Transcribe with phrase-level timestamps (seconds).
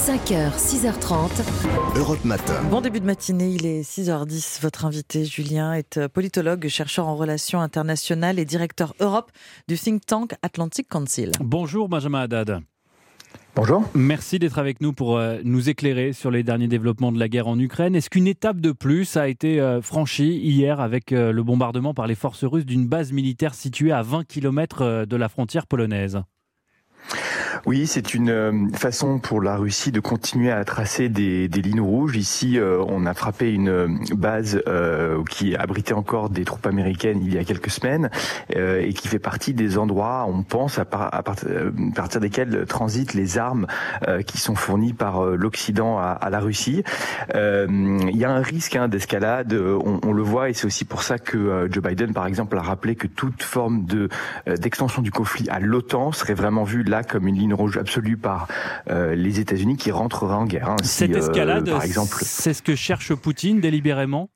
[0.00, 1.28] 5h, 6h30.
[1.94, 2.54] Europe Matin.
[2.70, 4.62] Bon début de matinée, il est 6h10.
[4.62, 9.30] Votre invité, Julien, est euh, politologue, chercheur en relations internationales et directeur Europe
[9.68, 11.32] du think tank Atlantic Council.
[11.40, 12.60] Bonjour Benjamin Haddad.
[13.54, 13.84] Bonjour.
[13.94, 17.48] Merci d'être avec nous pour euh, nous éclairer sur les derniers développements de la guerre
[17.48, 17.94] en Ukraine.
[17.94, 22.14] Est-ce qu'une étape de plus a été euh, franchie hier avec le bombardement par les
[22.14, 26.22] forces russes d'une base militaire située à 20 km de la frontière polonaise?
[27.66, 31.80] Oui, c'est une euh, façon pour la Russie de continuer à tracer des, des lignes
[31.80, 32.16] rouges.
[32.16, 34.62] Ici, euh, on a frappé une euh, base
[35.28, 38.10] qui abritait encore des troupes américaines il y a quelques semaines
[38.54, 43.66] et qui fait partie des endroits, on pense, à, partir desquels transitent les armes
[44.26, 46.82] qui sont fournies par l'Occident à, la Russie.
[47.34, 51.02] il y a un risque hein, d'escalade, on, on, le voit, et c'est aussi pour
[51.02, 54.08] ça que Joe Biden, par exemple, a rappelé que toute forme de
[54.46, 58.48] d'extension du conflit à l'OTAN serait vraiment vue là comme une ligne rouge absolue par
[58.88, 60.70] euh, les États-Unis qui rentreraient en guerre.
[60.70, 64.30] Hein, Cette euh, escalade, par exemple, c'est ce que cherche Poutine délibérément?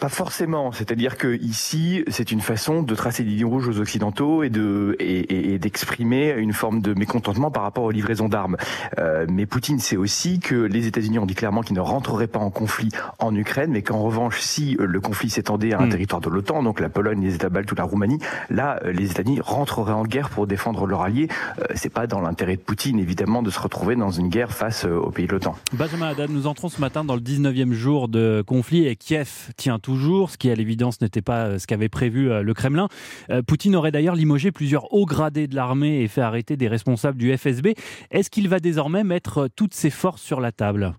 [0.00, 0.72] Pas forcément.
[0.72, 4.96] C'est-à-dire que ici, c'est une façon de tracer des lignes rouges aux occidentaux et de
[4.98, 8.56] et, et, d'exprimer une forme de mécontentement par rapport aux livraisons d'armes.
[8.98, 12.38] Euh, mais Poutine sait aussi que les États-Unis ont dit clairement qu'ils ne rentreraient pas
[12.38, 15.90] en conflit en Ukraine, mais qu'en revanche, si euh, le conflit s'étendait à un hmm.
[15.90, 19.10] territoire de l'OTAN, donc la Pologne, les États baltes ou la Roumanie, là, euh, les
[19.10, 21.28] États-Unis rentreraient en guerre pour défendre leur allié.
[21.58, 24.86] Euh, c'est pas dans l'intérêt de Poutine, évidemment, de se retrouver dans une guerre face
[24.86, 25.56] aux pays de l'OTAN.
[25.74, 29.78] Benjamin Haddad, nous entrons ce matin dans le 19e jour de conflit et Kiev tient
[29.78, 32.88] tout ce qui à l'évidence n'était pas euh, ce qu'avait prévu euh, le Kremlin.
[33.30, 37.18] Euh, Poutine aurait d'ailleurs limogé plusieurs hauts gradés de l'armée et fait arrêter des responsables
[37.18, 37.74] du FSB.
[38.10, 40.94] Est-ce qu'il va désormais mettre toutes ses forces sur la table?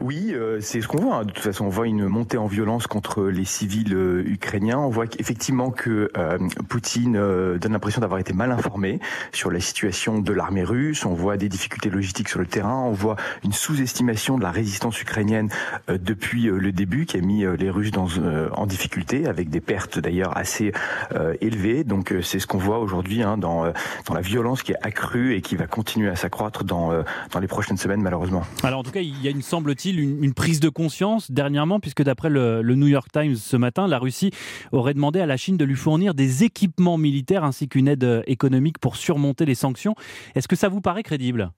[0.00, 1.16] Oui, euh, c'est ce qu'on voit.
[1.16, 1.24] Hein.
[1.24, 4.78] De toute façon, on voit une montée en violence contre les civils euh, ukrainiens.
[4.78, 9.00] On voit effectivement que euh, Poutine donne l'impression d'avoir été mal informé
[9.32, 11.04] sur la situation de l'armée russe.
[11.04, 12.82] On voit des difficultés logistiques sur le terrain.
[12.84, 15.48] On voit une sous-estimation de la résistance ukrainienne
[15.88, 20.72] depuis le début, qui a mis les Russes en difficulté, avec des pertes d'ailleurs assez
[21.40, 21.84] élevées.
[21.84, 23.72] Donc, c'est ce qu'on voit aujourd'hui hein, dans,
[24.06, 26.92] dans la violence qui est accrue et qui va continuer à s'accroître dans,
[27.32, 28.42] dans les prochaines semaines, malheureusement.
[28.62, 32.02] Alors, en tout cas, il y a une semble-t-il une, prise de conscience dernièrement, puisque
[32.02, 34.30] d'après le, New York Times ce matin, la Russie
[34.72, 38.78] aurait demandé à la Chine de lui fournir des équipements militaires ainsi qu'une aide économique
[38.78, 39.94] pour surmonter les sanctions.
[40.34, 41.52] Est-ce que ça vous paraît crédible?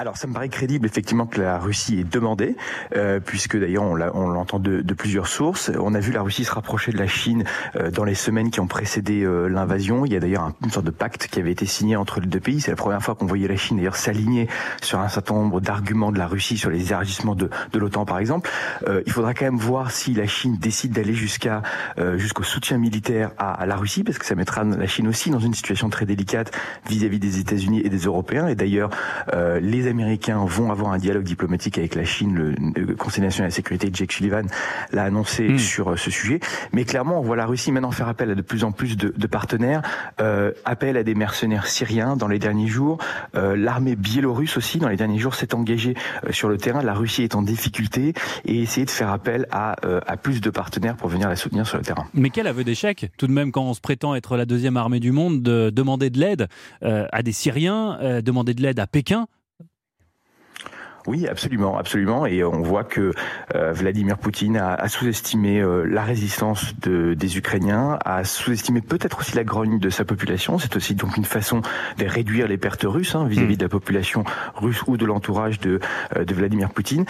[0.00, 2.56] Alors ça me paraît crédible effectivement que la Russie est demandée,
[2.96, 5.70] euh, puisque d'ailleurs on l'entend de, de, plusieurs sources.
[5.78, 7.44] On a vu la Russie se rapprocher de la Chine
[7.76, 10.06] euh, dans les semaines qui ont précédé euh, l'invasion.
[10.06, 12.40] Il y a d'ailleurs une sorte de pacte qui avait été signé entre les deux
[12.40, 12.62] pays.
[12.62, 14.48] C'est la première fois qu'on voyait la Chine d'ailleurs s'aligner
[14.80, 18.18] sur un certain nombre d'arguments de la Russie sur les élargissements de, de l'OTAN par
[18.18, 18.48] exemple.
[18.88, 21.62] Euh, il faudra quand même voir si la Chine décide d'aller jusqu'à
[21.98, 25.28] euh, jusqu'au soutien militaire à, à, la Russie, parce que ça mettra la Chine aussi
[25.28, 26.52] dans une situation très délicate
[26.88, 28.48] vis-à-vis -vis des États-Unis et des Européens.
[28.48, 28.90] Et d'ailleurs
[29.60, 32.34] les les Américains vont avoir un dialogue diplomatique avec la Chine.
[32.34, 34.46] Le, Conseil national de la sécurité, Jake Sullivan,
[34.92, 35.58] l'a annoncé hmm.
[35.58, 36.40] sur euh, ce sujet.
[36.72, 39.26] Mais clairement, on voit la Russie maintenant faire appel à de plus en plus de,
[39.26, 39.82] partenaires,
[40.20, 42.98] euh, appel à des mercenaires syriens dans les derniers jours.
[43.34, 45.94] Euh, l'armée biélorusse aussi, dans les derniers jours, s'est engagée
[46.30, 46.82] sur le terrain.
[46.82, 48.14] La Russie est en difficulté
[48.44, 49.76] et essayer de faire appel à,
[50.06, 52.06] à plus de partenaires pour venir la soutenir sur le terrain.
[52.14, 55.00] Mais quel aveu d'échec, tout de même, quand on se prétend être la deuxième armée
[55.00, 56.48] du monde, de demander de l'aide
[56.82, 59.26] à des Syriens, demander de l'aide à Pékin
[61.06, 62.26] oui, absolument, absolument.
[62.26, 63.12] Et on voit que
[63.54, 69.34] euh, Vladimir Poutine a, sous-estimé euh, la résistance de, des Ukrainiens, a sous-estimé peut-être aussi
[69.36, 70.58] la grogne de sa population.
[70.58, 71.62] C'est aussi donc une façon
[71.98, 74.24] de réduire les pertes russes hein, vis-à-vis de la population
[74.54, 75.80] russe ou de l'entourage de,
[76.16, 77.04] euh, de Vladimir Poutine.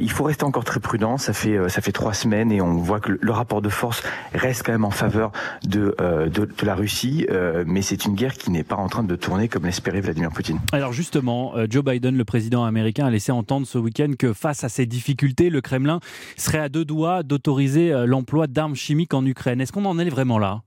[0.00, 1.16] il faut rester encore très prudent.
[1.18, 4.02] Ça fait ça fait trois semaines et on voit que le, rapport de force
[4.34, 5.32] reste quand même en faveur
[5.64, 7.26] de de, de, la Russie,
[7.66, 10.58] mais c'est une guerre qui n'est pas en train de tourner comme l'espérait Vladimir Poutine.
[10.72, 14.68] Alors justement, Joe Biden, le président américain, a laissé entendre ce week-end que face à
[14.68, 16.00] ces difficultés, le Kremlin
[16.36, 19.60] serait à deux doigts d'autoriser euh, l'emploi d'armes chimiques en Ukraine.
[19.60, 20.62] Est-ce qu'on en est vraiment là?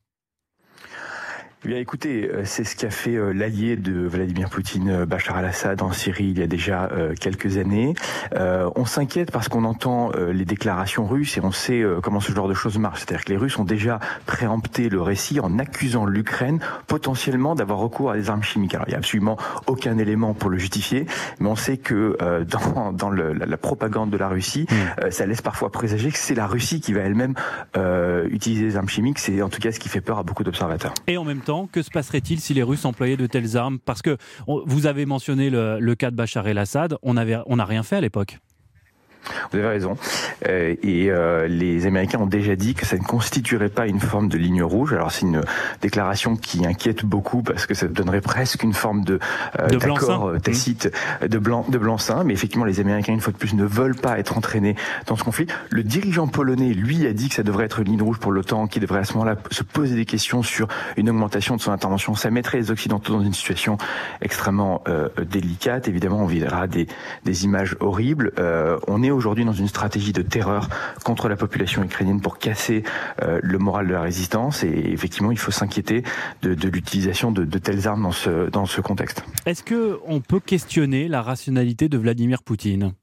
[1.70, 5.82] Bien, écoutez, euh, c'est ce qu'a fait euh, l'allié de Vladimir Poutine, euh, Bachar al-Assad,
[5.82, 6.90] en Syrie il y a déjà
[7.20, 7.94] quelques années.
[8.34, 12.54] on s'inquiète parce qu'on entend les déclarations russes et on sait comment ce genre de
[12.54, 13.00] choses marche.
[13.00, 18.12] C'est-à-dire que les Russes ont déjà préempté le récit en accusant l'Ukraine potentiellement d'avoir recours
[18.12, 18.74] à des armes chimiques.
[18.76, 19.38] Alors, il n'y a absolument
[19.68, 21.06] aucun élément pour le justifier,
[21.40, 22.18] mais on sait que
[22.50, 25.12] dans, dans le, la, propagande de la Russie, mmh.
[25.12, 27.36] ça laisse parfois présager que c'est la Russie qui va elle-même
[28.30, 29.20] utiliser des armes chimiques.
[29.20, 30.94] C'est en tout cas ce qui fait peur à beaucoup d'observateurs.
[31.08, 33.80] Et en même temps, que se passerait-il si les Russes employaient de telles armes?
[33.80, 34.18] Parce que
[34.48, 38.40] vous avez mentionné le, cas de Bachar el-Assad, on n'a rien fait à l'époque.
[39.52, 39.96] Vous avez raison.
[40.48, 44.30] Euh, et euh, les Américains ont déjà dit que ça ne constituerait pas une forme
[44.30, 44.94] de ligne rouge.
[44.94, 45.42] Alors c'est une
[45.82, 49.20] déclaration qui inquiète beaucoup parce que ça donnerait presque une forme de,
[49.60, 50.92] euh, d'accord euh, tacite
[51.22, 52.24] de blanc de blanc-seing.
[52.24, 54.76] Mais effectivement, les Américains une fois de plus ne veulent pas être entraînés
[55.08, 55.48] dans ce conflit.
[55.70, 58.68] Le dirigeant polonais, lui, a dit que ça devrait être une ligne rouge pour l'OTAN,
[58.68, 60.68] qui devrait à ce moment-là se poser des questions sur
[60.98, 62.16] une augmentation de son intervention.
[62.16, 63.78] Ça mettrait les Occidentaux dans une situation
[64.22, 65.88] extrêmement euh, délicate.
[65.88, 66.88] Évidemment, on verra des,
[67.26, 68.32] des images horribles.
[68.88, 70.70] on est aujourd'hui dans une stratégie de terreur
[71.04, 72.84] contre la population ukrainienne pour casser
[73.22, 74.64] euh, le moral de la résistance.
[74.64, 76.04] Et effectivement, il faut s'inquiéter
[76.42, 79.24] de, l'utilisation de, de, telles armes dans ce, dans ce contexte.
[79.46, 82.94] Est-ce qu'on peut questionner la rationalité de Vladimir Poutine?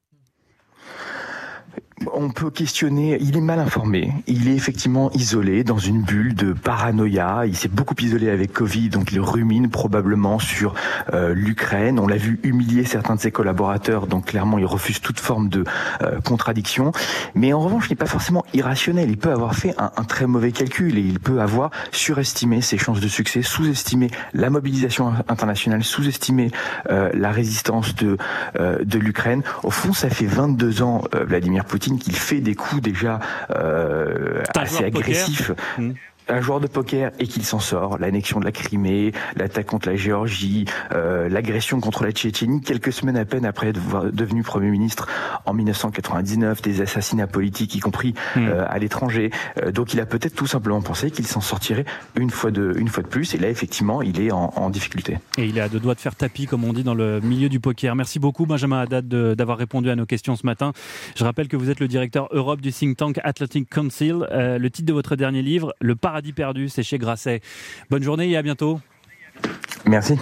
[2.13, 6.53] On peut questionner, il est mal informé, il est effectivement isolé dans une bulle de
[6.53, 10.73] paranoïa, il s'est beaucoup isolé avec Covid, donc il rumine probablement sur
[11.13, 15.19] euh, l'Ukraine, on l'a vu humilier certains de ses collaborateurs, donc clairement il refuse toute
[15.19, 15.63] forme de
[16.01, 16.91] euh, contradiction,
[17.35, 20.27] mais en revanche il n'est pas forcément irrationnel, il peut avoir fait un, un, très
[20.27, 25.83] mauvais calcul et il peut avoir surestimé ses chances de succès, sous-estimé la mobilisation internationale,
[25.83, 26.51] sous-estimé
[26.89, 28.17] euh, la résistance de,
[28.59, 29.43] euh, de l'Ukraine.
[29.63, 33.19] Au fond ça fait 22 ans euh, Vladimir Poutine qu'il fait des coups déjà
[33.55, 35.51] euh, assez agressifs.
[35.77, 35.91] Mmh
[36.27, 37.97] un joueur de poker et qu'il s'en sort.
[37.97, 43.17] L'annexion de la Crimée, l'attaque contre la Géorgie, euh, l'agression contre la Tchétchénie, quelques semaines
[43.17, 45.07] à peine après être devenu Premier ministre
[45.45, 49.31] en 1999, des assassinats politiques, y compris euh, à l'étranger.
[49.61, 51.85] Euh, donc il a peut-être tout simplement pensé qu'il s'en sortirait
[52.15, 53.33] une fois, de, une fois de plus.
[53.35, 55.19] Et là, effectivement, il est en, en, difficulté.
[55.37, 57.49] Et il est à deux doigts de faire tapis, comme on dit, dans le milieu
[57.49, 57.95] du poker.
[57.95, 60.71] Merci beaucoup, Benjamin Haddad, d'avoir répondu à nos questions ce matin.
[61.15, 64.27] Je rappelle que vous êtes le directeur Europe du think tank Atlantic Council.
[64.31, 67.39] Euh, le titre de votre dernier livre, Le paradis perdu, c'est chez Grasset.
[67.89, 68.81] Bonne journée et à bientôt.
[69.85, 70.15] Merci.